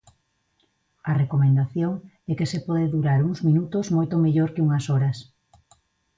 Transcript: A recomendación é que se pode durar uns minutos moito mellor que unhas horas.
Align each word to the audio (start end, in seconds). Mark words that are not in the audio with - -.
A 1.09 1.11
recomendación 1.21 1.93
é 2.31 2.33
que 2.39 2.49
se 2.51 2.59
pode 2.67 2.91
durar 2.95 3.19
uns 3.29 3.39
minutos 3.47 3.85
moito 3.97 4.15
mellor 4.25 4.49
que 4.53 4.63
unhas 4.65 4.85
horas. 4.91 5.17